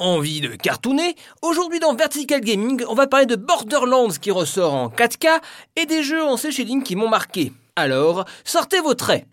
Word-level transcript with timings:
Envie 0.00 0.40
de 0.40 0.54
cartonner 0.54 1.16
Aujourd'hui 1.42 1.80
dans 1.80 1.92
Vertical 1.92 2.40
Gaming, 2.40 2.84
on 2.88 2.94
va 2.94 3.08
parler 3.08 3.26
de 3.26 3.34
Borderlands 3.34 4.10
qui 4.10 4.30
ressort 4.30 4.72
en 4.72 4.88
4K 4.90 5.40
et 5.74 5.86
des 5.86 6.04
jeux 6.04 6.22
en 6.22 6.36
cel 6.36 6.52
shading 6.52 6.84
qui 6.84 6.94
m'ont 6.94 7.08
marqué. 7.08 7.52
Alors, 7.74 8.24
sortez 8.44 8.78
vos 8.78 8.94
traits 8.94 9.26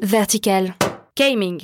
Vertical 0.00 0.76
Gaming. 1.16 1.60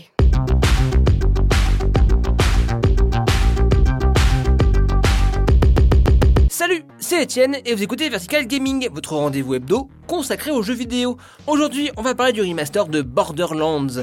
Salut, 6.49 6.83
c'est 6.99 7.22
Étienne 7.22 7.58
et 7.65 7.77
vous 7.77 7.83
écoutez 7.85 8.08
Vertical 8.08 8.45
Gaming, 8.49 8.88
votre 8.92 9.15
rendez-vous 9.15 9.54
hebdo 9.54 9.88
consacré 10.08 10.51
aux 10.51 10.63
jeux 10.63 10.74
vidéo. 10.74 11.17
Aujourd'hui, 11.47 11.92
on 11.97 12.03
va 12.03 12.17
parler 12.17 12.33
du 12.33 12.42
remaster 12.42 12.88
de 12.88 13.03
Borderlands. 13.03 14.03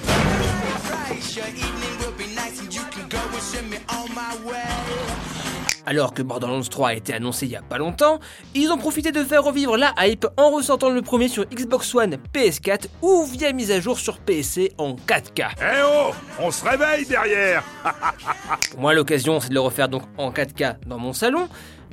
Alors 5.87 6.13
que 6.13 6.21
Borderlands 6.21 6.59
3 6.69 6.89
a 6.89 6.93
été 6.95 7.13
annoncé 7.13 7.45
il 7.45 7.53
y 7.53 7.55
a 7.55 7.61
pas 7.61 7.77
longtemps, 7.77 8.19
ils 8.53 8.69
ont 8.73 8.77
profité 8.77 9.13
de 9.13 9.23
faire 9.23 9.41
revivre 9.41 9.77
la 9.77 9.93
hype 9.99 10.27
en 10.35 10.49
ressortant 10.51 10.89
le 10.89 11.01
premier 11.01 11.29
sur 11.29 11.45
Xbox 11.45 11.95
One, 11.95 12.17
PS4 12.33 12.87
ou 13.01 13.23
via 13.23 13.53
mise 13.53 13.71
à 13.71 13.79
jour 13.79 13.97
sur 13.97 14.17
PC 14.17 14.73
en 14.77 14.95
4K. 14.95 15.45
Eh 15.61 15.81
oh 15.85 16.11
On 16.41 16.51
se 16.51 16.65
réveille 16.65 17.05
derrière 17.05 17.63
Pour 18.71 18.81
moi, 18.81 18.93
l'occasion, 18.93 19.39
c'est 19.39 19.47
de 19.47 19.53
le 19.53 19.61
refaire 19.61 19.87
donc 19.87 20.01
en 20.17 20.29
4K 20.29 20.75
dans 20.85 20.99
mon 20.99 21.13
salon. 21.13 21.47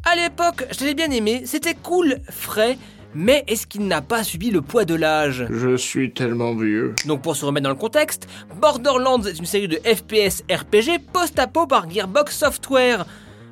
À 0.05 0.17
l'époque, 0.17 0.67
je 0.73 0.81
l'avais 0.81 0.95
bien 0.95 1.13
aimé, 1.13 1.43
c'était 1.47 1.75
cool, 1.75 2.17
frais, 2.29 2.77
mais 3.15 3.45
est-ce 3.47 3.65
qu'il 3.69 3.87
n'a 3.87 4.03
pas 4.03 4.25
subi 4.25 4.51
le 4.51 4.61
poids 4.61 4.85
de 4.85 4.97
l'âge? 4.97 5.47
Je 5.49 5.77
suis 5.77 6.13
tellement 6.13 6.57
vieux. 6.57 6.97
Donc 7.07 7.23
pour 7.23 7.37
se 7.37 7.45
remettre 7.45 7.63
dans 7.63 7.71
le 7.71 7.77
contexte, 7.77 8.27
Borderlands 8.61 9.23
est 9.23 9.39
une 9.39 9.47
série 9.47 9.69
de 9.69 9.77
FPS 9.77 10.43
RPG 10.51 10.99
post-apo 11.13 11.69
par 11.69 11.89
Gearbox 11.89 12.37
Software. 12.37 13.07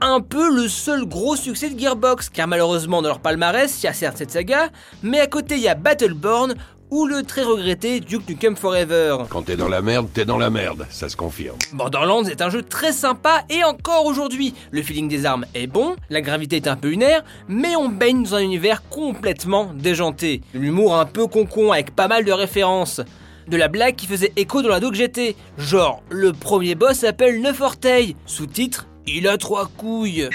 Un 0.05 0.21
peu 0.21 0.53
le 0.53 0.67
seul 0.67 1.05
gros 1.05 1.37
succès 1.37 1.71
de 1.71 1.79
Gearbox, 1.79 2.29
car 2.29 2.49
malheureusement 2.49 3.03
dans 3.03 3.09
leur 3.09 3.21
palmarès, 3.21 3.81
il 3.81 3.87
y 3.87 3.89
a 3.89 3.93
certes 3.93 4.17
cette 4.17 4.33
saga, 4.33 4.71
mais 5.05 5.21
à 5.21 5.29
côté 5.29 5.55
il 5.55 5.61
y 5.61 5.69
a 5.69 5.77
Battleborn 5.77 6.55
ou 6.91 7.07
le 7.07 7.23
très 7.23 7.45
regretté 7.45 8.01
Duke 8.01 8.29
Nukem 8.29 8.57
Forever. 8.57 9.19
Quand 9.31 9.43
t'es 9.43 9.55
dans 9.55 9.69
la 9.69 9.81
merde, 9.81 10.09
t'es 10.13 10.25
dans 10.25 10.39
la 10.39 10.51
merde, 10.51 10.89
ça 10.91 11.09
se 11.09 11.17
confirme. 11.17 11.57
Borderlands 11.73 12.25
est 12.25 12.43
un 12.43 12.51
jeu 12.51 12.65
très 12.65 12.91
sympa 12.93 13.45
et 13.49 13.63
encore 13.63 14.05
aujourd'hui, 14.07 14.55
le 14.73 14.83
feeling 14.83 15.07
des 15.07 15.25
armes 15.25 15.47
est 15.55 15.69
bon, 15.69 15.95
la 16.11 16.21
gravité 16.21 16.57
est 16.57 16.67
un 16.67 16.75
peu 16.75 16.89
lunaire, 16.89 17.23
mais 17.47 17.77
on 17.77 17.89
baigne 17.89 18.25
dans 18.25 18.35
un 18.35 18.43
univers 18.43 18.83
complètement 18.89 19.71
déjanté. 19.73 20.41
L'humour 20.53 20.97
un 20.97 21.07
peu 21.07 21.29
concon 21.29 21.71
avec 21.71 21.95
pas 21.95 22.09
mal 22.09 22.25
de 22.25 22.33
références. 22.33 23.01
De 23.47 23.57
la 23.57 23.69
blague 23.69 23.95
qui 23.95 24.07
faisait 24.09 24.33
écho 24.35 24.63
dans 24.63 24.69
la 24.69 24.81
que 24.81 24.95
j'étais. 24.95 25.37
Genre, 25.59 26.03
le 26.11 26.33
premier 26.33 26.75
boss 26.75 26.99
s'appelle 26.99 27.41
Neuf 27.41 27.61
Orteils. 27.61 28.15
Sous-titre, 28.25 28.87
il 29.07 29.29
a 29.29 29.37
trois 29.39 29.67
couilles. 29.67 30.29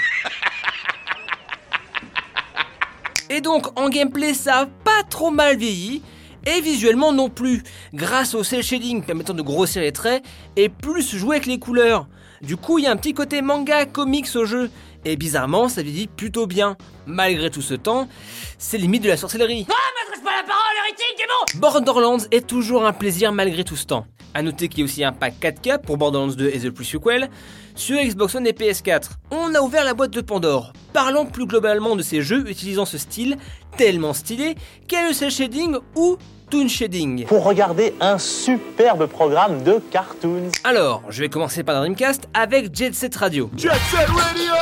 Et 3.30 3.40
donc, 3.40 3.78
en 3.78 3.88
gameplay, 3.88 4.34
ça 4.34 4.60
a 4.60 4.66
pas 4.66 5.02
trop 5.08 5.30
mal 5.30 5.56
vieilli. 5.56 6.02
Et 6.46 6.60
visuellement 6.60 7.12
non 7.12 7.28
plus, 7.28 7.62
grâce 7.92 8.34
au 8.34 8.42
cel 8.42 8.62
shading 8.62 9.02
permettant 9.02 9.34
de 9.34 9.42
grossir 9.42 9.82
les 9.82 9.92
traits 9.92 10.24
et 10.56 10.68
plus 10.68 11.14
jouer 11.14 11.36
avec 11.36 11.46
les 11.46 11.58
couleurs. 11.58 12.06
Du 12.40 12.56
coup, 12.56 12.78
il 12.78 12.84
y 12.84 12.86
a 12.86 12.92
un 12.92 12.96
petit 12.96 13.12
côté 13.12 13.42
manga 13.42 13.84
comics 13.84 14.34
au 14.34 14.46
jeu. 14.46 14.70
Et 15.04 15.16
bizarrement, 15.16 15.68
ça 15.68 15.82
vieillit 15.82 16.06
plutôt 16.06 16.46
bien. 16.46 16.76
Malgré 17.06 17.50
tout 17.50 17.60
ce 17.60 17.74
temps, 17.74 18.08
c'est 18.56 18.78
limite 18.78 19.02
de 19.02 19.08
la 19.08 19.16
sorcellerie. 19.16 19.66
Ah, 19.68 19.74
m'adresse 20.04 20.24
pas 20.24 20.36
la 20.36 20.42
parole, 20.42 20.62
hérétique, 20.84 21.16
démon 21.18 21.60
Borderlands 21.60 22.26
est 22.30 22.46
toujours 22.46 22.86
un 22.86 22.92
plaisir 22.92 23.32
malgré 23.32 23.64
tout 23.64 23.76
ce 23.76 23.86
temps. 23.86 24.06
A 24.38 24.42
noter 24.42 24.68
qu'il 24.68 24.78
y 24.78 24.82
a 24.82 24.84
aussi 24.84 25.02
un 25.02 25.10
pack 25.10 25.34
4K 25.42 25.80
pour 25.80 25.96
Borderlands 25.96 26.28
2 26.28 26.50
et 26.54 26.60
The 26.60 26.70
Plus 26.70 26.84
Sequel 26.84 27.28
sur 27.74 27.98
Xbox 27.98 28.36
One 28.36 28.46
et 28.46 28.52
PS4. 28.52 29.08
On 29.32 29.52
a 29.52 29.60
ouvert 29.60 29.82
la 29.82 29.94
boîte 29.94 30.12
de 30.12 30.20
Pandore. 30.20 30.72
Parlons 30.92 31.26
plus 31.26 31.44
globalement 31.44 31.96
de 31.96 32.02
ces 32.02 32.22
jeux 32.22 32.48
utilisant 32.48 32.84
ce 32.84 32.98
style 32.98 33.36
tellement 33.76 34.12
stylé 34.12 34.54
qu'est 34.86 35.08
le 35.08 35.12
cel 35.12 35.32
shading 35.32 35.78
ou 35.96 36.18
toon 36.50 36.68
shading. 36.68 37.24
pour 37.24 37.42
regarder 37.42 37.94
un 38.00 38.16
superbe 38.18 39.06
programme 39.06 39.64
de 39.64 39.80
cartoons. 39.90 40.52
Alors, 40.62 41.02
je 41.08 41.22
vais 41.22 41.28
commencer 41.28 41.64
par 41.64 41.80
Dreamcast 41.80 42.28
avec 42.32 42.72
Jet 42.72 42.94
Set 42.94 43.16
Radio. 43.16 43.50
Jet 43.56 43.70
Set 43.90 44.08
Radio 44.08 44.52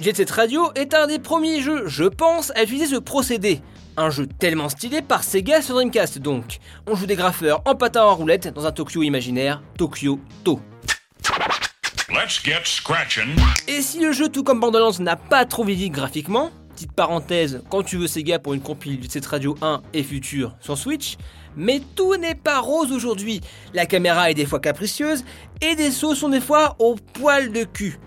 Jet 0.00 0.16
Set 0.16 0.30
Radio 0.30 0.70
est 0.76 0.94
un 0.94 1.08
des 1.08 1.18
premiers 1.18 1.60
jeux, 1.60 1.88
je 1.88 2.04
pense, 2.04 2.52
à 2.54 2.62
utiliser 2.62 2.86
ce 2.86 3.00
procédé. 3.00 3.60
Un 4.00 4.08
jeu 4.08 4.26
tellement 4.26 4.70
stylé 4.70 5.02
par 5.02 5.22
Sega 5.22 5.60
sur 5.60 5.74
Dreamcast 5.74 6.20
donc. 6.20 6.56
On 6.86 6.94
joue 6.94 7.04
des 7.04 7.16
graffeurs 7.16 7.60
en 7.66 7.74
patin 7.74 8.02
en 8.02 8.14
roulette 8.14 8.48
dans 8.48 8.64
un 8.64 8.72
Tokyo 8.72 9.02
imaginaire, 9.02 9.62
Tokyo 9.76 10.18
To. 10.42 10.58
Let's 12.08 12.42
get 12.42 12.62
scratching. 12.64 13.36
Et 13.68 13.82
si 13.82 14.00
le 14.00 14.12
jeu, 14.12 14.30
tout 14.30 14.42
comme 14.42 14.58
Borderlands, 14.58 14.98
n'a 15.00 15.16
pas 15.16 15.44
trop 15.44 15.64
vieilli 15.64 15.90
graphiquement, 15.90 16.50
petite 16.74 16.92
parenthèse, 16.92 17.62
quand 17.68 17.82
tu 17.82 17.98
veux 17.98 18.06
Sega 18.06 18.38
pour 18.38 18.54
une 18.54 18.62
compile 18.62 19.00
de 19.00 19.06
cette 19.06 19.26
radio 19.26 19.54
1 19.60 19.82
et 19.92 20.02
future 20.02 20.56
sur 20.60 20.78
Switch, 20.78 21.18
mais 21.54 21.82
tout 21.94 22.16
n'est 22.16 22.34
pas 22.34 22.58
rose 22.60 22.92
aujourd'hui. 22.92 23.42
La 23.74 23.84
caméra 23.84 24.30
est 24.30 24.34
des 24.34 24.46
fois 24.46 24.60
capricieuse 24.60 25.26
et 25.60 25.74
des 25.74 25.90
sauts 25.90 26.14
sont 26.14 26.30
des 26.30 26.40
fois 26.40 26.74
au 26.78 26.94
poil 26.94 27.52
de 27.52 27.64
cul. 27.64 27.98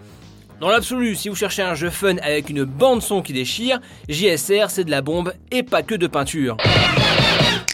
Dans 0.63 0.69
l'absolu, 0.69 1.17
si 1.17 1.27
vous 1.27 1.35
cherchez 1.35 1.61
un 1.61 1.75
jeu 1.75 1.89
fun 1.89 2.15
avec 2.21 2.49
une 2.49 2.63
bande 2.63 3.01
son 3.01 3.21
qui 3.21 3.33
déchire, 3.33 3.81
JSR 4.07 4.69
c'est 4.69 4.85
de 4.85 4.91
la 4.91 5.01
bombe 5.01 5.33
et 5.51 5.61
pas 5.61 5.83
que 5.83 5.93
de 5.93 6.07
peinture. 6.07 6.55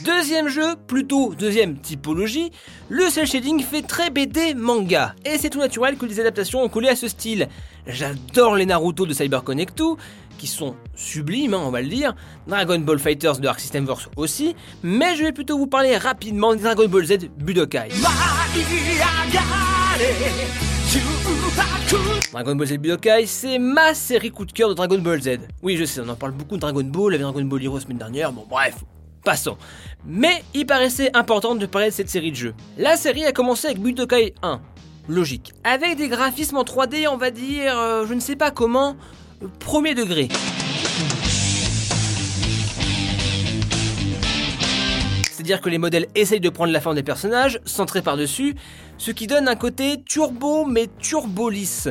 Deuxième 0.03 0.47
jeu, 0.47 0.75
plutôt 0.87 1.35
deuxième 1.35 1.77
typologie, 1.77 2.49
le 2.89 3.07
cel 3.11 3.27
shading 3.27 3.61
fait 3.61 3.83
très 3.83 4.09
BD 4.09 4.55
manga, 4.55 5.13
et 5.23 5.37
c'est 5.37 5.51
tout 5.51 5.59
naturel 5.59 5.97
que 5.97 6.07
les 6.07 6.19
adaptations 6.19 6.63
ont 6.63 6.67
collé 6.67 6.89
à 6.89 6.95
ce 6.95 7.07
style. 7.07 7.47
J'adore 7.85 8.55
les 8.55 8.65
Naruto 8.65 9.05
de 9.05 9.13
CyberConnect 9.13 9.77
2, 9.77 9.83
qui 10.39 10.47
sont 10.47 10.75
sublimes, 10.95 11.53
hein, 11.53 11.61
on 11.63 11.69
va 11.69 11.83
le 11.83 11.89
dire, 11.89 12.15
Dragon 12.47 12.79
Ball 12.79 12.97
Fighters 12.97 13.37
de 13.37 13.47
Arc 13.47 13.59
System 13.59 13.85
Force 13.85 14.09
aussi, 14.15 14.55
mais 14.81 15.15
je 15.15 15.25
vais 15.25 15.31
plutôt 15.31 15.59
vous 15.59 15.67
parler 15.67 15.95
rapidement 15.95 16.55
des 16.55 16.63
Dragon 16.63 16.87
Ball 16.87 17.05
Z 17.05 17.29
Budokai. 17.37 17.89
Dragon 22.31 22.55
Ball 22.55 22.67
Z 22.67 22.77
Budokai, 22.77 23.25
c'est 23.27 23.59
ma 23.59 23.93
série 23.93 24.31
coup 24.31 24.45
de 24.45 24.51
cœur 24.51 24.69
de 24.69 24.73
Dragon 24.73 24.97
Ball 24.97 25.21
Z. 25.21 25.37
Oui, 25.61 25.77
je 25.77 25.85
sais, 25.85 26.01
on 26.01 26.09
en 26.09 26.15
parle 26.15 26.31
beaucoup 26.31 26.55
de 26.55 26.61
Dragon 26.61 26.83
Ball, 26.83 27.13
avec 27.13 27.21
Dragon 27.21 27.43
Ball 27.43 27.63
Hero 27.63 27.79
semaine 27.79 27.97
dernière, 27.97 28.31
bon 28.31 28.45
bref, 28.49 28.75
passons. 29.23 29.57
Mais 30.03 30.43
il 30.55 30.65
paraissait 30.65 31.15
important 31.15 31.53
de 31.53 31.65
parler 31.67 31.89
de 31.89 31.93
cette 31.93 32.09
série 32.09 32.31
de 32.31 32.35
jeux. 32.35 32.55
La 32.77 32.97
série 32.97 33.23
a 33.25 33.31
commencé 33.31 33.67
avec 33.67 33.79
Budokai 33.79 34.33
1, 34.41 34.61
logique, 35.07 35.53
avec 35.63 35.95
des 35.97 36.07
graphismes 36.07 36.57
en 36.57 36.63
3D, 36.63 37.07
on 37.07 37.17
va 37.17 37.29
dire, 37.29 37.77
euh, 37.77 38.07
je 38.07 38.13
ne 38.15 38.19
sais 38.19 38.35
pas 38.35 38.49
comment, 38.49 38.95
premier 39.59 39.93
degré. 39.93 40.27
C'est-à-dire 45.49 45.63
que 45.63 45.69
les 45.71 45.79
modèles 45.79 46.05
essayent 46.13 46.39
de 46.39 46.49
prendre 46.49 46.71
la 46.71 46.79
forme 46.79 46.95
des 46.95 47.01
personnages, 47.01 47.59
centrés 47.65 48.03
par-dessus, 48.03 48.53
ce 48.99 49.09
qui 49.09 49.25
donne 49.25 49.47
un 49.47 49.55
côté 49.55 50.03
turbo 50.03 50.63
mais 50.63 50.89
turbo 50.99 51.49
lisse. 51.49 51.89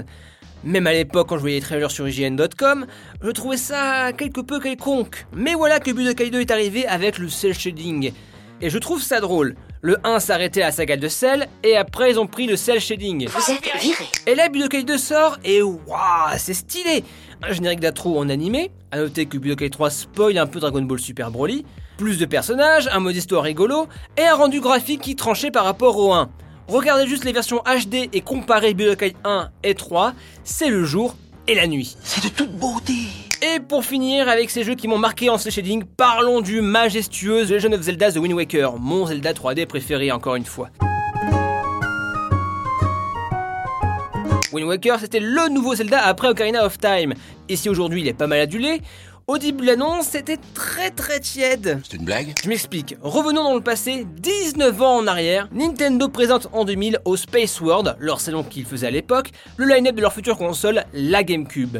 Même 0.63 0.87
à 0.87 0.93
l'époque, 0.93 1.29
quand 1.29 1.35
je 1.35 1.41
voyais 1.41 1.57
les 1.57 1.63
trailers 1.63 1.91
sur 1.91 2.09
IGN.com, 2.09 2.87
je 3.21 3.31
trouvais 3.33 3.57
ça 3.57 4.13
quelque 4.13 4.43
peu 4.43 4.61
quelconque. 4.61 5.27
Mais 5.33 5.55
voilà 5.55 5.81
que 5.81 5.91
Budokai 5.91 6.31
2 6.31 6.39
est 6.39 6.53
arrivé 6.53 6.87
avec 6.87 7.19
le 7.19 7.29
cel 7.29 7.53
shading. 7.53 8.13
Et 8.61 8.71
je 8.71 8.79
trouve 8.79 9.03
ça 9.03 9.19
drôle. 9.19 9.57
Le 9.81 9.97
1 10.05 10.21
s'arrêtait 10.21 10.63
à 10.63 10.67
la 10.67 10.73
saga 10.73 10.97
de 10.97 11.09
sel, 11.09 11.49
et 11.65 11.77
après 11.77 12.13
ils 12.13 12.21
ont 12.21 12.29
pris 12.29 12.47
le 12.47 12.55
cel 12.55 12.79
shading. 12.79 13.27
Vous 13.27 13.53
êtes 13.53 13.83
viré. 13.83 14.05
Et 14.29 14.37
là, 14.37 14.49
Budokai 14.49 14.85
2 14.85 14.97
sort, 14.97 15.37
et 15.43 15.63
waouh, 15.63 16.37
c'est 16.37 16.55
stylé 16.55 17.03
Un 17.43 17.53
générique 17.53 17.81
d'intro 17.81 18.21
en 18.21 18.29
animé, 18.29 18.71
à 18.93 18.99
noter 18.99 19.27
que 19.27 19.37
Budokai 19.37 19.69
3 19.69 19.91
spoil 19.91 20.39
un 20.39 20.47
peu 20.47 20.61
Dragon 20.61 20.83
Ball 20.83 21.01
Super 21.01 21.33
Broly, 21.33 21.65
plus 21.99 22.17
de 22.17 22.25
personnages, 22.25 22.89
un 22.93 23.01
mode 23.01 23.17
histoire 23.17 23.43
rigolo, 23.43 23.89
et 24.17 24.23
un 24.23 24.37
rendu 24.37 24.61
graphique 24.61 25.03
qui 25.03 25.17
tranchait 25.17 25.51
par 25.51 25.65
rapport 25.65 25.99
au 25.99 26.13
1. 26.13 26.31
Regardez 26.69 27.07
juste 27.07 27.25
les 27.25 27.33
versions 27.33 27.59
HD 27.67 28.09
et 28.13 28.21
comparez 28.21 28.73
Budokai 28.73 29.17
1 29.25 29.51
et 29.65 29.75
3, 29.75 30.15
c'est 30.45 30.71
le 30.71 30.85
jour 30.85 31.17
et 31.49 31.57
la 31.57 31.67
nuit. 31.67 31.97
C'est 32.05 32.23
de 32.23 32.29
toute 32.29 32.53
beauté. 32.53 32.93
Et 33.43 33.59
pour 33.59 33.85
finir 33.85 34.29
avec 34.29 34.49
ces 34.49 34.63
jeux 34.63 34.77
qui 34.77 34.87
m'ont 34.87 34.99
marqué 34.99 35.29
en 35.29 35.39
cel 35.39 35.51
shading, 35.51 35.83
parlons 35.97 36.41
du 36.41 36.61
majestueux 36.61 37.45
The 37.45 37.51
Legend 37.51 37.75
of 37.75 37.83
Zelda 37.83 38.13
The 38.13 38.17
Wind 38.17 38.35
Waker, 38.35 38.79
mon 38.79 39.07
Zelda 39.07 39.33
3D 39.33 39.67
préféré 39.67 40.13
encore 40.13 40.37
une 40.37 40.45
fois. 40.45 40.69
Wind 44.53 44.69
Waker, 44.69 45.01
c'était 45.01 45.21
le 45.21 45.49
nouveau 45.49 45.75
Zelda 45.75 46.01
après 46.05 46.29
Ocarina 46.29 46.65
of 46.65 46.79
Time. 46.79 47.15
Et 47.49 47.57
si 47.57 47.69
aujourd'hui 47.69 48.03
il 48.03 48.09
est 48.09 48.15
pas 48.15 48.29
mal 48.29 48.41
adulé, 48.41 48.83
au 49.29 49.37
début 49.37 49.61
de 49.61 49.67
l'annonce, 49.67 50.07
c'était 50.07 50.39
très 50.55 50.91
très 50.91 51.21
tiède. 51.21 51.81
C'est 51.89 51.99
une 51.99 52.05
blague? 52.05 52.33
Je 52.43 52.49
m'explique. 52.49 52.97
Revenons 53.03 53.45
dans 53.45 53.55
le 53.55 53.61
passé, 53.61 54.07
19 54.17 54.83
ans 54.83 54.97
en 54.97 55.07
arrière, 55.07 55.49
Nintendo 55.53 56.09
présente 56.09 56.49
en 56.53 56.65
2000 56.65 56.99
au 57.05 57.17
Space 57.17 57.61
World, 57.61 57.95
leur 58.01 58.21
salon 58.21 58.43
qu'ils 58.43 58.65
faisaient 58.65 58.87
à 58.87 58.91
l'époque, 58.91 59.31
le 59.59 59.67
line-up 59.67 59.95
de 59.95 60.01
leur 60.01 60.15
future 60.15 60.39
console, 60.39 60.85
la 60.95 61.23
GameCube. 61.23 61.77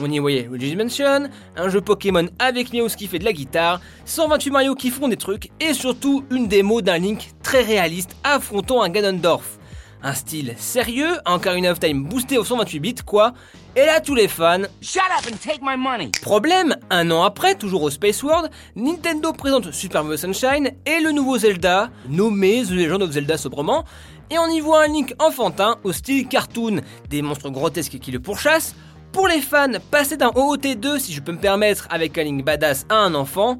On 0.00 0.10
y 0.10 0.18
voyait 0.18 0.48
Luigi's 0.50 0.74
Mansion, 0.76 1.28
un 1.56 1.68
jeu 1.68 1.80
Pokémon 1.80 2.26
avec 2.40 2.72
Meowth 2.72 2.96
qui 2.96 3.06
fait 3.06 3.20
de 3.20 3.24
la 3.24 3.32
guitare, 3.32 3.80
128 4.06 4.50
Mario 4.50 4.74
qui 4.74 4.90
font 4.90 5.06
des 5.06 5.16
trucs, 5.16 5.50
et 5.60 5.72
surtout 5.72 6.24
une 6.32 6.48
démo 6.48 6.82
d'un 6.82 6.98
Link 6.98 7.30
très 7.44 7.62
réaliste 7.62 8.16
affrontant 8.24 8.82
un 8.82 8.88
Ganondorf. 8.88 9.60
Un 10.06 10.12
style 10.12 10.54
sérieux, 10.58 11.18
un 11.24 11.36
Ocarina 11.36 11.72
of 11.72 11.80
Time 11.80 12.04
boosté 12.04 12.36
au 12.36 12.44
128 12.44 12.78
bits, 12.78 12.94
quoi. 13.06 13.32
Et 13.74 13.86
là, 13.86 14.02
tous 14.02 14.14
les 14.14 14.28
fans. 14.28 14.60
Shut 14.82 15.00
up 15.18 15.32
and 15.32 15.36
take 15.42 15.60
my 15.62 15.78
money. 15.78 16.10
Problème, 16.20 16.76
un 16.90 17.10
an 17.10 17.22
après, 17.22 17.54
toujours 17.54 17.84
au 17.84 17.88
Space 17.88 18.22
World, 18.22 18.50
Nintendo 18.76 19.32
présente 19.32 19.72
Super 19.72 20.04
Mario 20.04 20.18
Sunshine 20.18 20.72
et 20.84 21.00
le 21.00 21.10
nouveau 21.10 21.38
Zelda, 21.38 21.88
nommé 22.06 22.64
The 22.64 22.72
Legend 22.72 23.00
of 23.00 23.12
Zelda 23.12 23.38
sobrement, 23.38 23.84
et 24.30 24.38
on 24.38 24.46
y 24.48 24.60
voit 24.60 24.84
un 24.84 24.88
Link 24.88 25.14
enfantin 25.18 25.78
au 25.84 25.92
style 25.92 26.28
cartoon, 26.28 26.82
des 27.08 27.22
monstres 27.22 27.48
grotesques 27.48 27.98
qui 27.98 28.10
le 28.10 28.20
pourchassent. 28.20 28.76
Pour 29.10 29.26
les 29.26 29.40
fans, 29.40 29.72
passer 29.90 30.18
d'un 30.18 30.32
OOT2, 30.32 30.98
si 30.98 31.14
je 31.14 31.22
peux 31.22 31.32
me 31.32 31.40
permettre, 31.40 31.88
avec 31.88 32.18
un 32.18 32.24
Link 32.24 32.44
badass 32.44 32.84
à 32.90 32.96
un 32.96 33.14
enfant, 33.14 33.56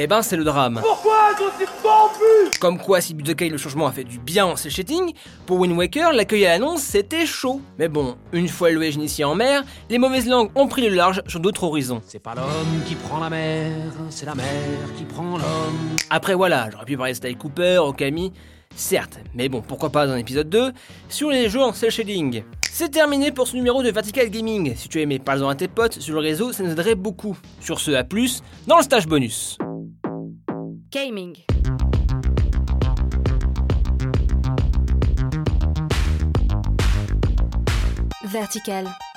eh 0.00 0.06
ben 0.06 0.22
c'est 0.22 0.36
le 0.36 0.44
drame. 0.44 0.80
Pourquoi 0.80 1.30
je 1.36 1.64
suis 1.64 1.72
pas 1.82 2.08
Comme 2.60 2.78
quoi, 2.78 3.00
si 3.00 3.14
Budokai 3.14 3.48
le 3.48 3.58
changement 3.58 3.88
a 3.88 3.92
fait 3.92 4.04
du 4.04 4.20
bien 4.20 4.46
en 4.46 4.54
sécheting, 4.54 5.12
pour 5.44 5.58
Wind 5.58 5.76
Waker, 5.76 6.12
l'accueil 6.12 6.46
à 6.46 6.50
l'annonce 6.50 6.82
c'était 6.82 7.26
chaud. 7.26 7.60
Mais 7.78 7.88
bon, 7.88 8.16
une 8.32 8.46
fois 8.46 8.70
le 8.70 8.76
voyage 8.76 8.94
initié 8.94 9.24
en 9.24 9.34
mer, 9.34 9.64
les 9.90 9.98
mauvaises 9.98 10.28
langues 10.28 10.50
ont 10.54 10.68
pris 10.68 10.88
le 10.88 10.94
large 10.94 11.20
sur 11.26 11.40
d'autres 11.40 11.64
horizons. 11.64 12.00
C'est 12.06 12.22
pas 12.22 12.36
l'homme 12.36 12.82
qui 12.86 12.94
prend 12.94 13.18
la 13.18 13.28
mer, 13.28 13.72
c'est 14.08 14.26
la 14.26 14.36
mer 14.36 14.46
qui 14.96 15.02
prend 15.02 15.36
l'homme. 15.36 15.96
Après 16.10 16.34
voilà, 16.34 16.68
j'aurais 16.70 16.84
pu 16.84 16.96
parler 16.96 17.12
de 17.12 17.16
Style 17.16 17.36
Cooper, 17.36 17.78
Okami, 17.78 18.32
certes, 18.76 19.18
mais 19.34 19.48
bon, 19.48 19.62
pourquoi 19.62 19.90
pas 19.90 20.06
dans 20.06 20.14
l'épisode 20.14 20.48
2, 20.48 20.72
sur 21.08 21.30
les 21.30 21.48
jeux 21.48 21.62
en 21.62 21.72
cel 21.72 21.90
shading. 21.90 22.44
C'est 22.70 22.90
terminé 22.90 23.32
pour 23.32 23.48
ce 23.48 23.56
numéro 23.56 23.82
de 23.82 23.90
Vertical 23.90 24.30
Gaming. 24.30 24.76
Si 24.76 24.88
tu 24.88 24.98
as 24.98 25.00
aimé, 25.00 25.18
parle-en 25.18 25.48
à 25.48 25.56
tes 25.56 25.66
potes 25.66 25.98
sur 25.98 26.14
le 26.14 26.20
réseau, 26.20 26.52
ça 26.52 26.62
nous 26.62 26.70
aiderait 26.70 26.94
beaucoup. 26.94 27.36
Sur 27.60 27.80
ce, 27.80 27.90
à 27.90 28.04
plus, 28.04 28.44
dans 28.68 28.76
le 28.76 28.84
stage 28.84 29.08
bonus. 29.08 29.58
Gaming. 30.90 31.36
Vertical. 38.24 39.07